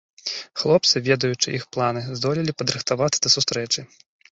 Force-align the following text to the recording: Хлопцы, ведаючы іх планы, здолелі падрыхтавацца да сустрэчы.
Хлопцы, 0.61 1.01
ведаючы 1.07 1.53
іх 1.59 1.67
планы, 1.77 2.03
здолелі 2.21 2.57
падрыхтавацца 2.63 3.23
да 3.29 3.37
сустрэчы. 3.37 3.89